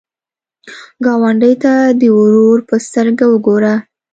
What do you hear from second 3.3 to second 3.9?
وګوره